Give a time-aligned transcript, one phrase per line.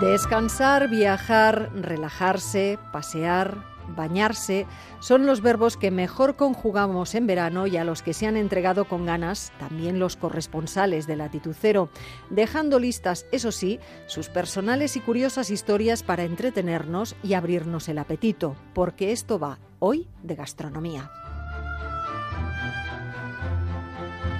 [0.00, 3.64] Descansar, viajar, relajarse, pasear,
[3.96, 4.64] bañarse
[5.00, 8.84] son los verbos que mejor conjugamos en verano y a los que se han entregado
[8.84, 11.88] con ganas también los corresponsales de Latitud Cero,
[12.30, 18.54] dejando listas, eso sí, sus personales y curiosas historias para entretenernos y abrirnos el apetito,
[18.74, 21.10] porque esto va hoy de gastronomía.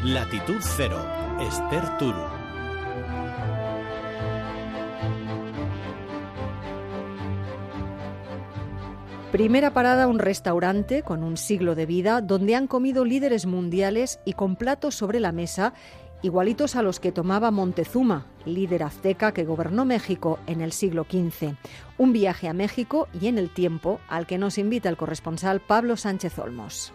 [0.04, 1.04] Latitud Cero,
[1.40, 2.38] Esther Turu.
[9.32, 14.32] Primera parada, un restaurante con un siglo de vida donde han comido líderes mundiales y
[14.32, 15.74] con platos sobre la mesa
[16.22, 21.56] igualitos a los que tomaba Montezuma, líder azteca que gobernó México en el siglo XV.
[21.98, 25.98] Un viaje a México y en el tiempo al que nos invita el corresponsal Pablo
[25.98, 26.94] Sánchez Olmos.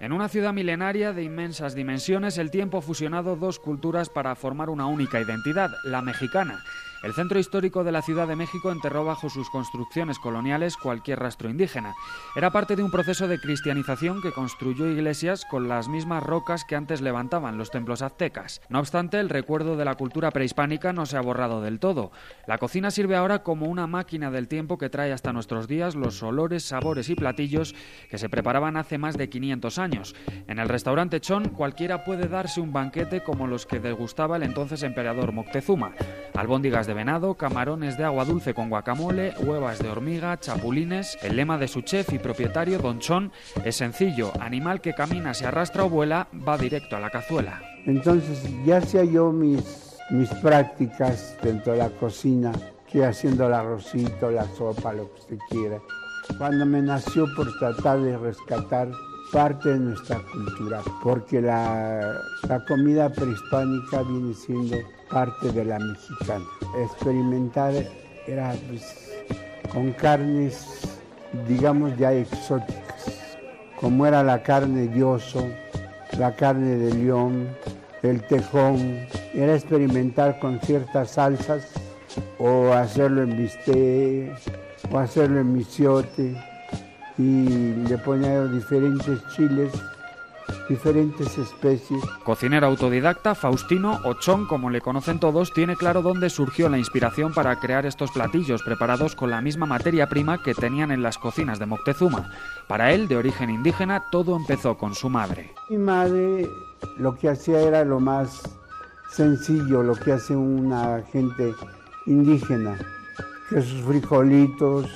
[0.00, 4.70] En una ciudad milenaria de inmensas dimensiones, el tiempo ha fusionado dos culturas para formar
[4.70, 6.60] una única identidad, la mexicana.
[7.04, 11.48] El centro histórico de la Ciudad de México enterró bajo sus construcciones coloniales cualquier rastro
[11.48, 11.94] indígena.
[12.34, 16.74] Era parte de un proceso de cristianización que construyó iglesias con las mismas rocas que
[16.74, 18.60] antes levantaban los templos aztecas.
[18.68, 22.10] No obstante, el recuerdo de la cultura prehispánica no se ha borrado del todo.
[22.48, 26.20] La cocina sirve ahora como una máquina del tiempo que trae hasta nuestros días los
[26.24, 27.76] olores, sabores y platillos
[28.10, 30.16] que se preparaban hace más de 500 años.
[30.48, 34.82] En el restaurante Chon cualquiera puede darse un banquete como los que degustaba el entonces
[34.82, 35.92] emperador Moctezuma.
[36.34, 41.18] Albóndigas de venado, camarones de agua dulce con guacamole, huevas de hormiga, chapulines.
[41.22, 43.30] El lema de su chef y propietario, Don Chon,
[43.62, 47.60] es sencillo: animal que camina, se arrastra o vuela, va directo a la cazuela.
[47.84, 52.52] Entonces, ya hacía yo mis, mis prácticas dentro de la cocina,
[52.90, 55.78] que haciendo el arrocito, la sopa, lo que usted quiera.
[56.38, 58.88] Cuando me nació por tratar de rescatar
[59.32, 64.76] parte de nuestra cultura, porque la, la comida prehispánica viene siendo
[65.10, 66.44] parte de la mexicana.
[66.82, 67.74] Experimentar
[68.26, 69.10] era pues,
[69.72, 70.66] con carnes,
[71.46, 73.36] digamos, ya exóticas,
[73.80, 75.46] como era la carne de oso,
[76.18, 77.48] la carne de león,
[78.02, 81.68] el tejón, era experimentar con ciertas salsas
[82.38, 84.38] o hacerlo en bistec
[84.90, 86.34] o hacerlo en misiote
[87.18, 89.72] y le ponía diferentes chiles
[90.68, 92.02] diferentes especies.
[92.24, 97.56] Cocinero autodidacta, Faustino Ochón, como le conocen todos, tiene claro dónde surgió la inspiración para
[97.56, 101.66] crear estos platillos preparados con la misma materia prima que tenían en las cocinas de
[101.66, 102.30] Moctezuma.
[102.66, 105.52] Para él, de origen indígena, todo empezó con su madre.
[105.70, 106.48] Mi madre
[106.98, 108.42] lo que hacía era lo más
[109.10, 111.54] sencillo, lo que hace una gente
[112.06, 112.78] indígena,
[113.48, 114.86] que sus frijolitos,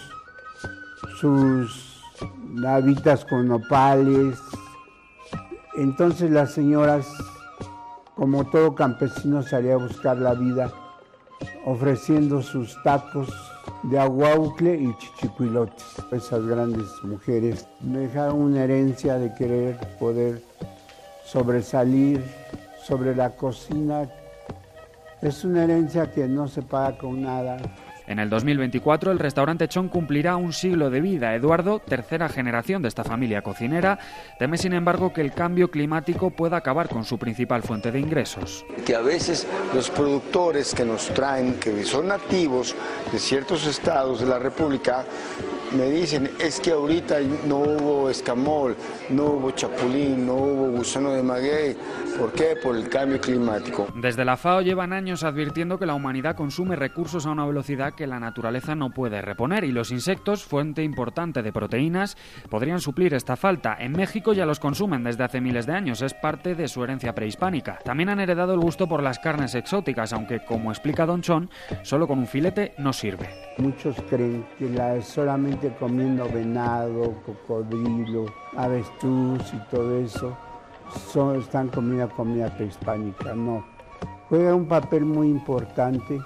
[1.19, 1.92] sus
[2.53, 4.39] navitas con nopales,
[5.77, 7.07] entonces las señoras,
[8.15, 10.71] como todo campesino, salía a buscar la vida
[11.65, 13.29] ofreciendo sus tacos
[13.85, 15.85] de aguaucle y chichicuilotes.
[16.11, 20.43] Esas grandes mujeres me dejaron una herencia de querer poder
[21.25, 22.23] sobresalir
[22.85, 24.11] sobre la cocina.
[25.23, 27.57] Es una herencia que no se paga con nada.
[28.13, 31.35] En el 2024 el restaurante Chon cumplirá un siglo de vida.
[31.35, 33.99] Eduardo, tercera generación de esta familia cocinera,
[34.39, 38.67] teme sin embargo que el cambio climático pueda acabar con su principal fuente de ingresos.
[38.85, 42.77] Que a veces los productores que nos traen, que son nativos
[43.11, 45.07] de ciertos estados de la República,
[45.77, 48.77] me dicen, es que ahorita no hubo escamol,
[49.11, 51.77] no hubo chapulín, no hubo gusano de maguey.
[52.19, 52.57] ¿Por qué?
[52.63, 53.89] Por el cambio climático.
[53.97, 58.07] Desde la FAO llevan años advirtiendo que la humanidad consume recursos a una velocidad que
[58.07, 62.17] la naturaleza no puede reponer y los insectos, fuente importante de proteínas,
[62.51, 63.77] podrían suplir esta falta.
[63.79, 67.15] En México ya los consumen desde hace miles de años, es parte de su herencia
[67.15, 67.79] prehispánica.
[67.85, 71.51] También han heredado el gusto por las carnes exóticas, aunque como explica Don Chon,
[71.83, 73.31] solo con un filete no sirve.
[73.59, 75.07] Muchos creen que la es
[75.71, 78.27] comiendo venado, cocodrilo,
[78.57, 80.37] avestruz y todo eso,
[81.13, 83.35] son, están comiendo comida prehispánica.
[83.35, 83.65] No.
[84.29, 86.21] Juega un papel muy importante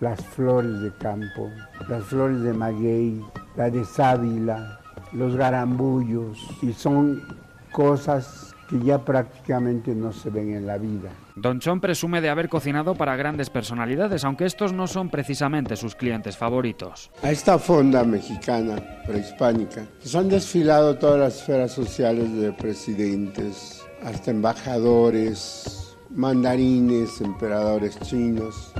[0.00, 1.48] las flores de campo,
[1.88, 3.24] las flores de maguey,
[3.56, 4.80] la de sábila,
[5.12, 7.22] los garambullos, y son
[7.70, 11.10] cosas que ya prácticamente no se ven en la vida.
[11.36, 15.94] Don Chon presume de haber cocinado para grandes personalidades, aunque estos no son precisamente sus
[15.94, 17.10] clientes favoritos.
[17.22, 18.76] A esta fonda mexicana
[19.06, 28.72] prehispánica se han desfilado todas las esferas sociales de presidentes, hasta embajadores, mandarines, emperadores chinos.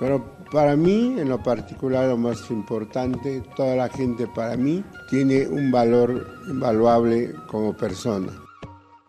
[0.00, 5.46] Pero para mí, en lo particular, lo más importante, toda la gente para mí tiene
[5.46, 8.32] un valor invaluable como persona.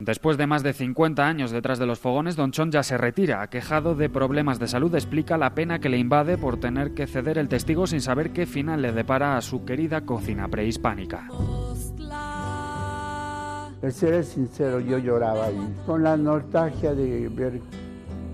[0.05, 3.41] Después de más de 50 años detrás de los fogones, Don Chon ya se retira.
[3.41, 7.37] Aquejado de problemas de salud, explica la pena que le invade por tener que ceder
[7.37, 11.29] el testigo sin saber qué final le depara a su querida cocina prehispánica.
[13.81, 17.61] El ser sincero, yo lloraba ahí, con la nostalgia de ver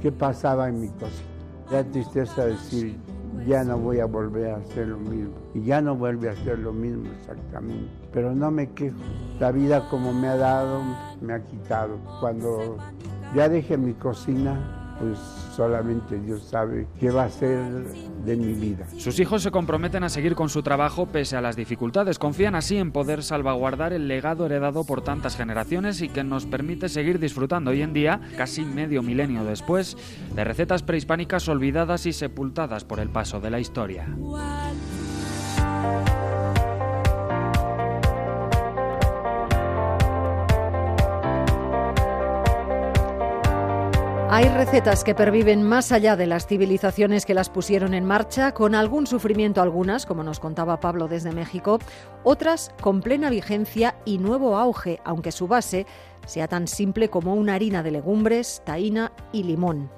[0.01, 1.29] qué pasaba en mi cocina.
[1.69, 2.97] La tristeza de decir,
[3.45, 5.33] ya no voy a volver a hacer lo mismo.
[5.53, 7.89] Y ya no vuelve a hacer lo mismo exactamente.
[8.13, 8.97] Pero no me quejo.
[9.39, 10.81] La vida como me ha dado,
[11.21, 11.97] me ha quitado.
[12.19, 12.77] Cuando
[13.35, 15.17] ya dejé mi cocina, pues
[15.55, 17.59] solamente Dios sabe qué va a ser
[18.25, 18.85] de mi vida.
[18.97, 22.19] Sus hijos se comprometen a seguir con su trabajo pese a las dificultades.
[22.19, 26.89] Confían así en poder salvaguardar el legado heredado por tantas generaciones y que nos permite
[26.89, 29.97] seguir disfrutando hoy en día, casi medio milenio después,
[30.35, 34.07] de recetas prehispánicas olvidadas y sepultadas por el paso de la historia.
[44.31, 48.75] Hay recetas que perviven más allá de las civilizaciones que las pusieron en marcha, con
[48.75, 51.79] algún sufrimiento algunas, como nos contaba Pablo desde México,
[52.23, 55.87] otras con plena vigencia y nuevo auge, aunque su base
[56.27, 59.89] sea tan simple como una harina de legumbres, taína y limón.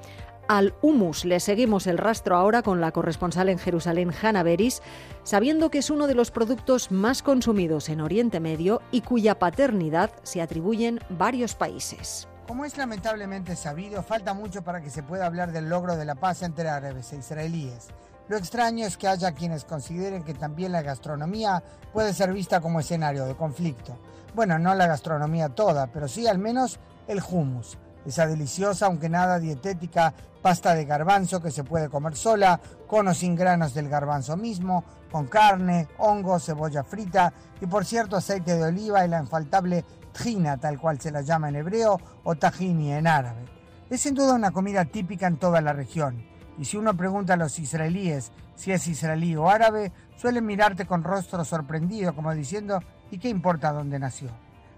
[0.48, 4.82] Al humus le seguimos el rastro ahora con la corresponsal en Jerusalén, Hanna Beris,
[5.24, 10.12] sabiendo que es uno de los productos más consumidos en Oriente Medio y cuya paternidad
[10.24, 12.30] se atribuyen varios países.
[12.48, 16.16] Como es lamentablemente sabido, falta mucho para que se pueda hablar del logro de la
[16.16, 17.88] paz entre árabes e israelíes.
[18.28, 22.80] Lo extraño es que haya quienes consideren que también la gastronomía puede ser vista como
[22.80, 23.98] escenario de conflicto.
[24.34, 27.78] Bueno, no la gastronomía toda, pero sí al menos el hummus.
[28.06, 33.14] Esa deliciosa, aunque nada dietética, pasta de garbanzo que se puede comer sola, con o
[33.14, 38.64] sin granos del garbanzo mismo, con carne, hongos, cebolla frita y por cierto aceite de
[38.64, 43.08] oliva y la infaltable tjina, tal cual se la llama en hebreo, o tajini en
[43.08, 43.46] árabe.
[43.90, 46.24] Es sin duda una comida típica en toda la región,
[46.58, 48.32] y si uno pregunta a los israelíes
[48.62, 52.80] si es israelí o árabe, suelen mirarte con rostro sorprendido, como diciendo,
[53.10, 54.30] ¿y qué importa dónde nació?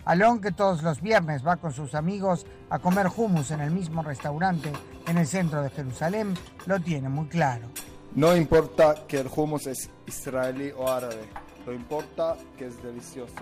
[0.06, 4.02] Alon, que todos los viernes va con sus amigos a comer hummus en el mismo
[4.02, 4.72] restaurante
[5.06, 6.34] en el centro de Jerusalén,
[6.66, 7.68] lo tiene muy claro.
[8.16, 11.28] No importa que el hummus es israelí o árabe,
[11.66, 13.34] lo importa que es delicioso.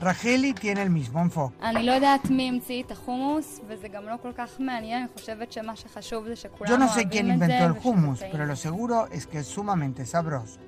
[0.00, 1.54] Racheli tiene el mismo enfoque.
[6.66, 10.58] Yo no sé quién inventó el hummus, pero lo seguro es que es sumamente sabroso.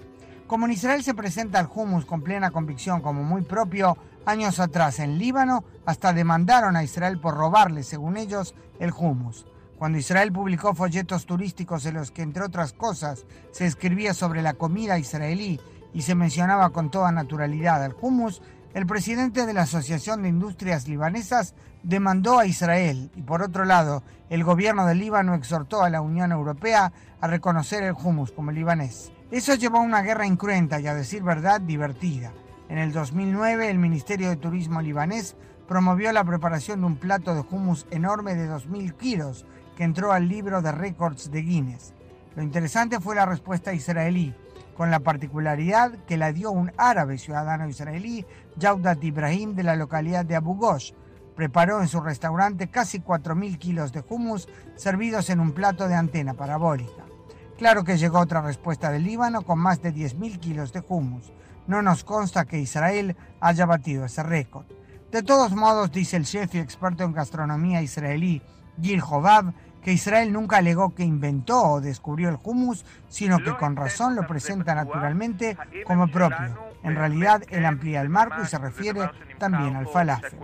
[0.46, 5.00] Como en Israel se presenta el hummus con plena convicción como muy propio, años atrás
[5.00, 9.44] en Líbano hasta demandaron a Israel por robarle, según ellos, el hummus.
[9.76, 14.54] Cuando Israel publicó folletos turísticos en los que, entre otras cosas, se escribía sobre la
[14.54, 15.60] comida israelí
[15.92, 18.40] y se mencionaba con toda naturalidad al hummus,
[18.76, 24.02] el presidente de la Asociación de Industrias Libanesas demandó a Israel y por otro lado,
[24.28, 29.12] el gobierno del Líbano exhortó a la Unión Europea a reconocer el hummus como libanés.
[29.30, 32.34] Eso llevó a una guerra incruenta y a decir verdad divertida.
[32.68, 35.36] En el 2009 el Ministerio de Turismo libanés
[35.66, 40.28] promovió la preparación de un plato de hummus enorme de 2.000 kilos que entró al
[40.28, 41.94] libro de récords de Guinness.
[42.34, 44.34] Lo interesante fue la respuesta israelí,
[44.76, 48.26] con la particularidad que la dio un árabe ciudadano israelí,
[48.60, 50.92] Jaudat Ibrahim, de la localidad de Abu Ghosh.
[51.34, 56.34] Preparó en su restaurante casi 4.000 kilos de hummus servidos en un plato de antena
[56.34, 57.04] parabólica.
[57.58, 61.32] Claro que llegó otra respuesta del Líbano con más de 10.000 kilos de hummus.
[61.66, 64.66] No nos consta que Israel haya batido ese récord.
[65.10, 68.42] De todos modos, dice el chef y experto en gastronomía israelí
[68.80, 69.54] Gil Hobab,
[69.86, 74.26] que Israel nunca alegó que inventó o descubrió el hummus, sino que con razón lo
[74.26, 76.74] presenta naturalmente como propio.
[76.82, 80.36] En realidad, él amplía el marco y se refiere también al falafel.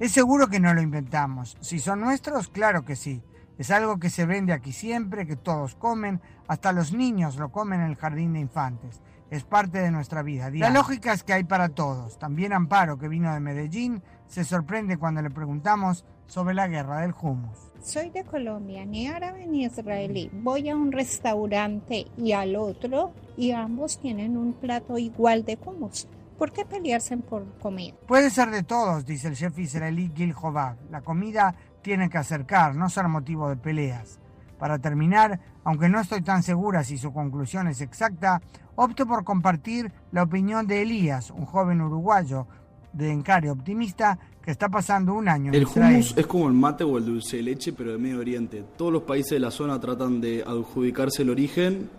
[0.00, 1.56] Es seguro que no lo inventamos.
[1.60, 3.22] Si son nuestros, claro que sí.
[3.58, 7.80] Es algo que se vende aquí siempre, que todos comen, hasta los niños lo comen
[7.80, 10.50] en el jardín de infantes es parte de nuestra vida.
[10.50, 12.18] La lógica es que hay para todos.
[12.18, 17.14] También Amparo, que vino de Medellín, se sorprende cuando le preguntamos sobre la guerra del
[17.20, 17.58] hummus.
[17.82, 20.30] Soy de Colombia, ni árabe ni israelí.
[20.32, 26.08] Voy a un restaurante y al otro y ambos tienen un plato igual de hummus.
[26.38, 27.96] ¿Por qué pelearse por comida?
[28.06, 30.76] Puede ser de todos, dice el chef israelí Gil Hobab.
[30.90, 34.20] La comida tiene que acercar, no ser motivo de peleas.
[34.58, 38.40] Para terminar, aunque no estoy tan segura si su conclusión es exacta,
[38.74, 42.46] opto por compartir la opinión de Elías, un joven uruguayo
[42.92, 46.82] de encare optimista que está pasando un año en El hummus es como el mate
[46.82, 48.64] o el dulce de leche, pero de Medio Oriente.
[48.76, 51.90] Todos los países de la zona tratan de adjudicarse el origen,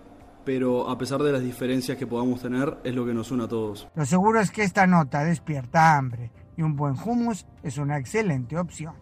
[0.44, 3.48] pero a pesar de las diferencias que podamos tener, es lo que nos une a
[3.48, 3.88] todos.
[3.94, 8.58] Lo seguro es que esta nota despierta hambre y un buen hummus es una excelente
[8.58, 8.96] opción.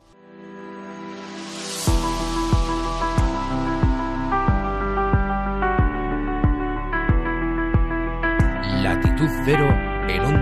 [9.17, 9.67] Latitud Cero
[10.07, 10.37] en onda.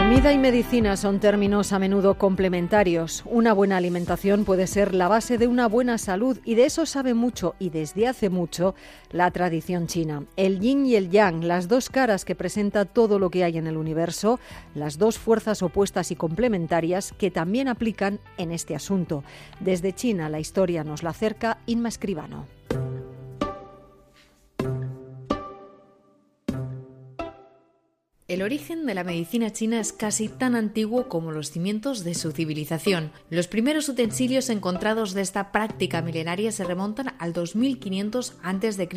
[0.00, 3.22] Comida y medicina son términos a menudo complementarios.
[3.26, 7.12] Una buena alimentación puede ser la base de una buena salud y de eso sabe
[7.12, 8.74] mucho y desde hace mucho
[9.10, 10.24] la tradición china.
[10.36, 13.66] El yin y el yang, las dos caras que presenta todo lo que hay en
[13.66, 14.40] el universo,
[14.74, 19.22] las dos fuerzas opuestas y complementarias que también aplican en este asunto.
[19.60, 22.46] Desde China la historia nos la acerca Inma Escribano.
[28.30, 32.30] El origen de la medicina china es casi tan antiguo como los cimientos de su
[32.30, 33.10] civilización.
[33.28, 38.88] Los primeros utensilios encontrados de esta práctica milenaria se remontan al 2500 a.C.,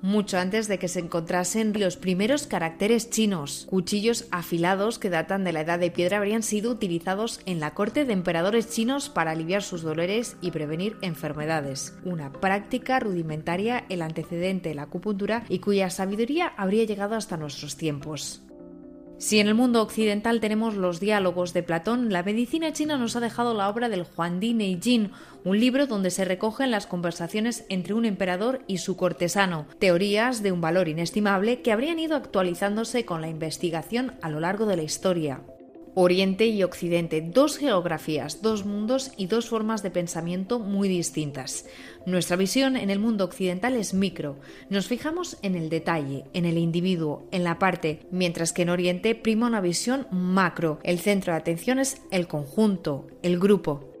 [0.00, 3.66] mucho antes de que se encontrasen los primeros caracteres chinos.
[3.68, 8.06] Cuchillos afilados que datan de la edad de piedra habrían sido utilizados en la corte
[8.06, 11.92] de emperadores chinos para aliviar sus dolores y prevenir enfermedades.
[12.06, 17.76] Una práctica rudimentaria, el antecedente de la acupuntura y cuya sabiduría habría llegado hasta nuestros
[17.76, 18.40] tiempos.
[19.18, 23.20] Si en el mundo occidental tenemos los diálogos de Platón, la medicina china nos ha
[23.20, 25.10] dejado la obra del Huangdi Neijin,
[25.44, 30.52] un libro donde se recogen las conversaciones entre un emperador y su cortesano, teorías de
[30.52, 34.84] un valor inestimable que habrían ido actualizándose con la investigación a lo largo de la
[34.84, 35.40] historia.
[35.94, 41.66] Oriente y Occidente, dos geografías, dos mundos y dos formas de pensamiento muy distintas.
[42.06, 44.36] Nuestra visión en el mundo occidental es micro,
[44.70, 49.14] nos fijamos en el detalle, en el individuo, en la parte, mientras que en Oriente
[49.14, 53.97] prima una visión macro, el centro de atención es el conjunto, el grupo.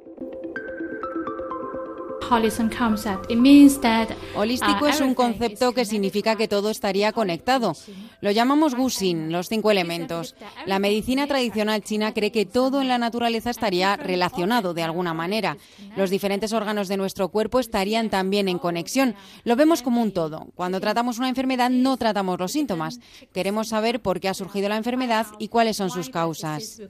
[4.36, 7.74] Holístico uh, es un concepto que significa que todo estaría conectado.
[8.20, 10.34] Lo llamamos Gusin, los cinco elementos.
[10.66, 15.56] La medicina tradicional china cree que todo en la naturaleza estaría relacionado de alguna manera.
[15.96, 19.14] Los diferentes órganos de nuestro cuerpo estarían también en conexión.
[19.44, 20.48] Lo vemos como un todo.
[20.54, 23.00] Cuando tratamos una enfermedad no tratamos los síntomas.
[23.32, 26.82] Queremos saber por qué ha surgido la enfermedad y cuáles son sus causas.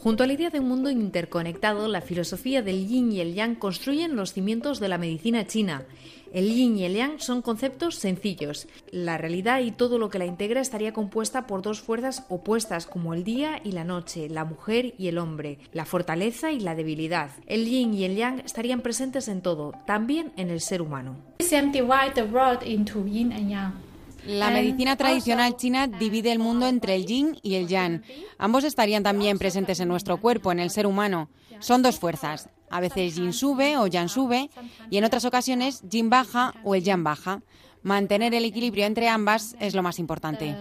[0.00, 3.56] Junto a la idea de un mundo interconectado, la filosofía del yin y el yang
[3.56, 5.86] construyen los cimientos de la medicina china.
[6.32, 8.68] El yin y el yang son conceptos sencillos.
[8.92, 13.12] La realidad y todo lo que la integra estaría compuesta por dos fuerzas opuestas como
[13.12, 17.30] el día y la noche, la mujer y el hombre, la fortaleza y la debilidad.
[17.46, 21.16] El yin y el yang estarían presentes en todo, también en el ser humano.
[24.28, 28.02] La medicina tradicional china divide el mundo entre el yin y el yang.
[28.36, 31.30] Ambos estarían también presentes en nuestro cuerpo, en el ser humano.
[31.60, 32.50] Son dos fuerzas.
[32.68, 34.50] A veces yin sube o yang sube
[34.90, 37.40] y en otras ocasiones yin baja o el yang baja.
[37.82, 40.54] Mantener el equilibrio entre ambas es lo más importante.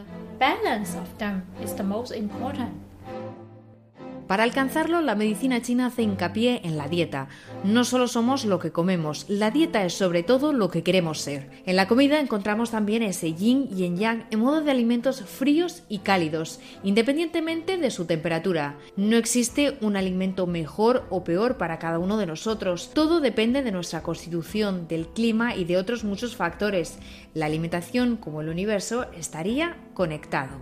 [4.27, 7.29] Para alcanzarlo, la medicina china hace hincapié en la dieta.
[7.63, 11.49] No solo somos lo que comemos, la dieta es sobre todo lo que queremos ser.
[11.65, 15.83] En la comida encontramos también ese yin y en yang en modo de alimentos fríos
[15.87, 18.75] y cálidos, independientemente de su temperatura.
[18.97, 22.91] No existe un alimento mejor o peor para cada uno de nosotros.
[22.93, 26.99] Todo depende de nuestra constitución, del clima y de otros muchos factores.
[27.33, 30.57] La alimentación, como el universo, estaría conectado.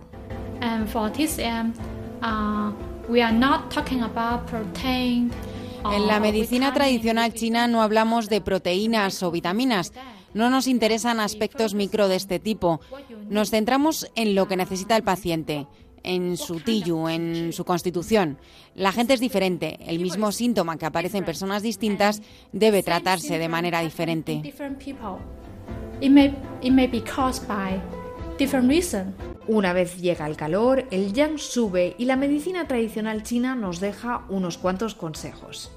[5.92, 9.92] En la medicina tradicional china no hablamos de proteínas o vitaminas.
[10.34, 12.80] No nos interesan aspectos micro de este tipo.
[13.30, 15.66] Nos centramos en lo que necesita el paciente,
[16.02, 18.38] en su tillu, en su constitución.
[18.74, 19.78] La gente es diferente.
[19.86, 22.22] El mismo síntoma que aparece en personas distintas
[22.52, 24.42] debe tratarse de manera diferente.
[29.48, 34.24] Una vez llega el calor, el yang sube y la medicina tradicional china nos deja
[34.28, 35.70] unos cuantos consejos.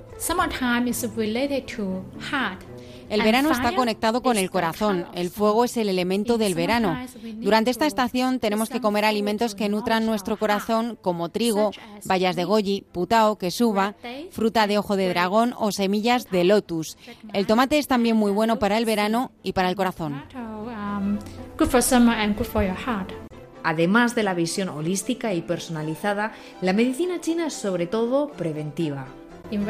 [3.09, 5.05] El verano está conectado con el corazón.
[5.13, 6.97] El fuego es el elemento del verano.
[7.35, 11.71] Durante esta estación tenemos que comer alimentos que nutran nuestro corazón, como trigo,
[12.05, 13.95] bayas de goji, putao, quesuba,
[14.31, 16.97] fruta de ojo de dragón o semillas de lotus.
[17.33, 20.21] El tomate es también muy bueno para el verano y para el corazón.
[23.63, 29.07] Además de la visión holística y personalizada, la medicina china es sobre todo preventiva.
[29.51, 29.67] En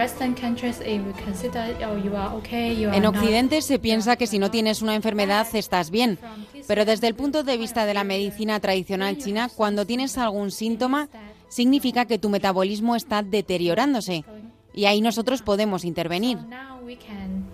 [3.06, 6.20] Occidente se piensa que si no tienes una enfermedad estás bien,
[6.68, 11.08] pero desde el punto de vista de la medicina tradicional china, cuando tienes algún síntoma,
[11.48, 14.26] significa que tu metabolismo está deteriorándose
[14.74, 16.38] y ahí nosotros podemos intervenir.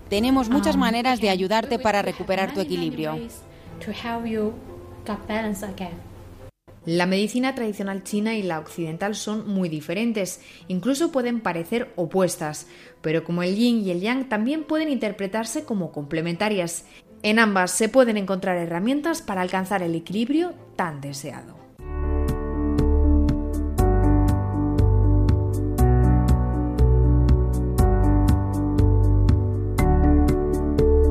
[0.08, 3.18] Tenemos muchas um, maneras de ayudarte para recuperar tu equilibrio.
[6.86, 12.68] La medicina tradicional china y la occidental son muy diferentes, incluso pueden parecer opuestas,
[13.02, 16.84] pero como el yin y el yang también pueden interpretarse como complementarias.
[17.24, 21.55] En ambas se pueden encontrar herramientas para alcanzar el equilibrio tan deseado.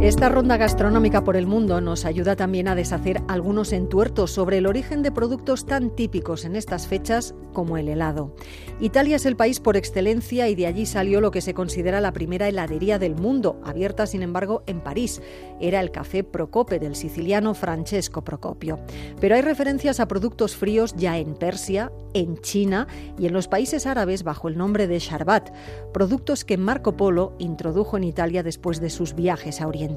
[0.06, 4.68] Esta ronda gastronómica por el mundo nos ayuda también a deshacer algunos entuertos sobre el
[4.68, 8.36] origen de productos tan típicos en estas fechas como el helado.
[8.80, 12.12] Italia es el país por excelencia y de allí salió lo que se considera la
[12.12, 15.24] primera heladería del mundo, abierta sin embargo en París.
[15.60, 18.80] Era el Café Procope del siciliano Francesco Procopio.
[19.20, 23.88] Pero hay referencias a productos fríos ya en Persia, en China y en los países
[23.88, 25.50] árabes bajo el nombre de Sharbat,
[25.94, 29.95] productos que Marco Polo introdujo en Italia después de sus viajes a Oriente.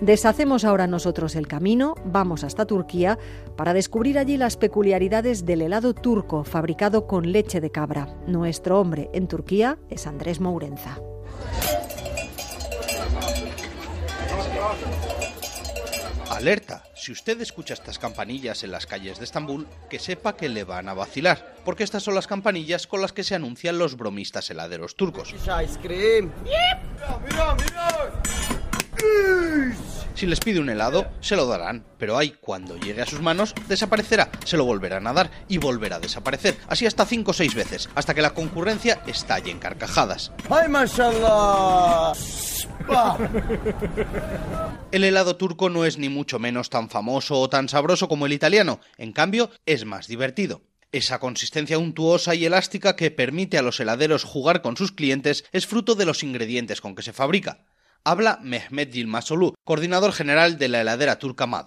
[0.00, 3.18] Deshacemos ahora nosotros el camino, vamos hasta Turquía
[3.56, 8.08] para descubrir allí las peculiaridades del helado turco fabricado con leche de cabra.
[8.26, 10.98] Nuestro hombre en Turquía es Andrés Mourenza.
[16.30, 20.64] Alerta, si usted escucha estas campanillas en las calles de Estambul, que sepa que le
[20.64, 24.50] van a vacilar, porque estas son las campanillas con las que se anuncian los bromistas
[24.50, 25.32] heladeros turcos.
[30.14, 33.52] Si les pide un helado, se lo darán, pero ahí, cuando llegue a sus manos,
[33.66, 37.54] desaparecerá, se lo volverán a dar y volverá a desaparecer, así hasta 5 o 6
[37.54, 40.30] veces, hasta que la concurrencia estalle en carcajadas.
[40.48, 42.12] ¡Ay, mashallah!
[44.92, 48.32] El helado turco no es ni mucho menos tan famoso o tan sabroso como el
[48.32, 50.62] italiano, en cambio, es más divertido.
[50.92, 55.66] Esa consistencia untuosa y elástica que permite a los heladeros jugar con sus clientes es
[55.66, 57.64] fruto de los ingredientes con que se fabrica
[58.04, 61.66] habla Mehmet Yilmazolu, coordinador general de la heladera turca Mad.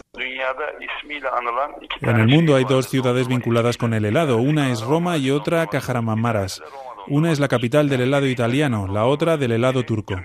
[2.01, 5.67] En el mundo hay dos ciudades vinculadas con el helado, una es Roma y otra
[5.67, 6.61] Kahramanmaras.
[7.07, 10.15] Una es la capital del helado italiano, la otra del helado turco.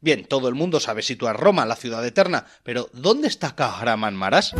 [0.00, 4.54] Bien, todo el mundo sabe situar Roma, la ciudad eterna, pero ¿dónde está Kahramanmaras?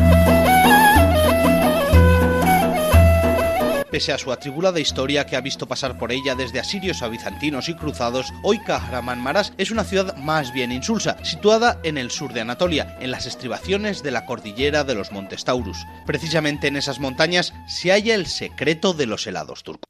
[3.91, 7.71] Pese a su atribulada historia que ha visto pasar por ella desde asirios a bizantinos
[7.71, 12.43] y cruzados, hoy Kahramanmaras es una ciudad más bien insulsa, situada en el sur de
[12.43, 15.87] Anatolia, en las estribaciones de la cordillera de los Montes Taurus.
[16.05, 19.89] Precisamente en esas montañas se halla el secreto de los helados turcos.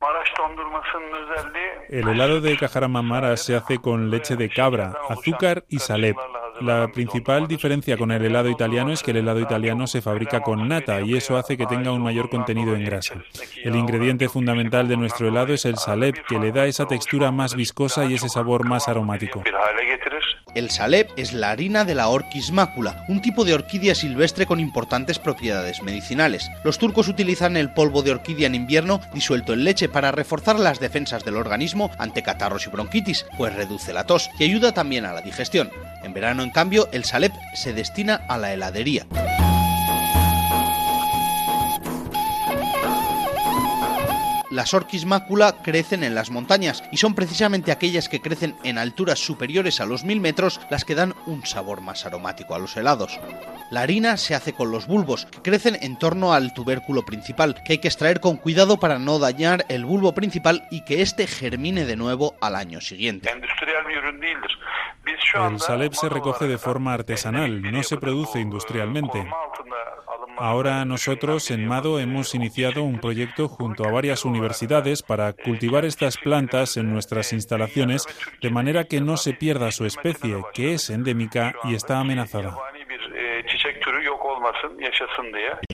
[1.89, 6.17] El helado de Kahramanmaras se hace con leche de cabra, azúcar y salep.
[6.61, 10.69] La principal diferencia con el helado italiano es que el helado italiano se fabrica con
[10.69, 13.15] nata y eso hace que tenga un mayor contenido en grasa.
[13.63, 17.55] El ingrediente fundamental de nuestro helado es el salep, que le da esa textura más
[17.55, 19.43] viscosa y ese sabor más aromático.
[20.55, 24.61] El salep es la harina de la Orchis macula, un tipo de orquídea silvestre con
[24.61, 26.51] importantes propiedades medicinales.
[26.65, 30.81] Los turcos utilizan el polvo de orquídea en invierno disuelto en leche para reforzar las
[30.81, 35.13] defensas del organismo ante catarros y bronquitis, pues reduce la tos y ayuda también a
[35.13, 35.71] la digestión.
[36.03, 39.07] En verano, en cambio, el salep se destina a la heladería.
[44.51, 49.19] Las orquis mácula crecen en las montañas y son precisamente aquellas que crecen en alturas
[49.19, 53.21] superiores a los mil metros las que dan un sabor más aromático a los helados.
[53.71, 57.75] La harina se hace con los bulbos, que crecen en torno al tubérculo principal, que
[57.75, 61.85] hay que extraer con cuidado para no dañar el bulbo principal y que éste germine
[61.85, 63.31] de nuevo al año siguiente.
[65.35, 69.29] El salep se recoge de forma artesanal, no se produce industrialmente.
[70.41, 76.17] Ahora nosotros en Mado hemos iniciado un proyecto junto a varias universidades para cultivar estas
[76.17, 78.05] plantas en nuestras instalaciones
[78.41, 82.57] de manera que no se pierda su especie, que es endémica y está amenazada.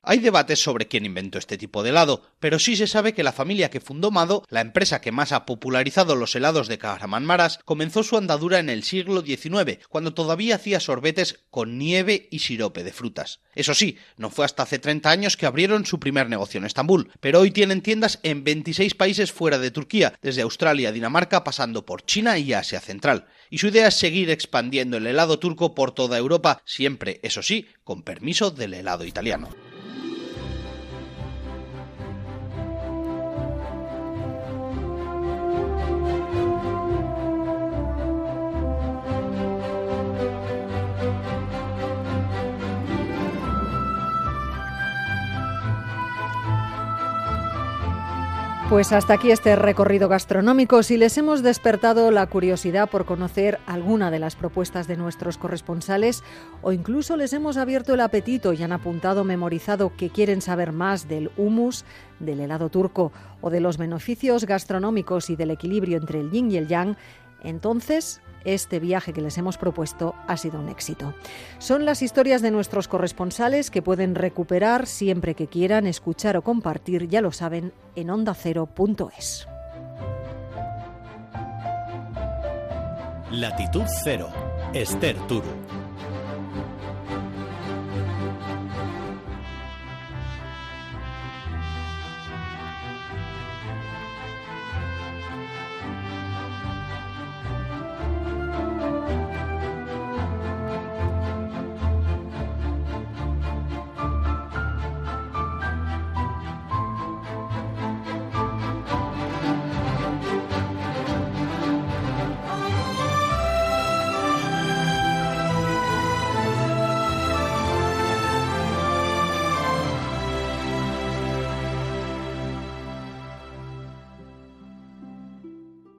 [0.02, 3.32] Hay debates sobre quién inventó este tipo de helado, pero sí se sabe que la
[3.32, 6.78] familia que fundó Mado, la empresa que más ha popularizado los helados de
[7.20, 12.40] Maras, comenzó su andadura en el siglo XIX, cuando todavía hacía sorbetes con nieve y
[12.40, 13.40] sirope de frutas.
[13.54, 17.10] Eso sí, no fue hasta hace 30 años que abrieron su primer negocio en Estambul,
[17.20, 21.86] pero hoy tienen tiendas en 26 países fuera de Turquía, desde Australia a Dinamarca pasando
[21.86, 23.26] por China y Asia Central.
[23.50, 27.66] Y su idea es seguir expandiendo el helado turco por toda Europa, siempre, eso sí,
[27.84, 29.48] con permiso del helado italiano.
[48.70, 50.82] Pues hasta aquí este recorrido gastronómico.
[50.82, 56.24] Si les hemos despertado la curiosidad por conocer alguna de las propuestas de nuestros corresponsales
[56.62, 61.08] o incluso les hemos abierto el apetito y han apuntado, memorizado que quieren saber más
[61.08, 61.84] del humus,
[62.20, 66.56] del helado turco o de los beneficios gastronómicos y del equilibrio entre el yin y
[66.56, 66.96] el yang,
[67.42, 71.14] entonces este viaje que les hemos propuesto ha sido un éxito.
[71.58, 77.08] Son las historias de nuestros corresponsales que pueden recuperar siempre que quieran, escuchar o compartir,
[77.08, 79.48] ya lo saben, en ondacero.es.
[83.30, 84.28] Latitud Cero,
[84.72, 85.83] Esther Turu.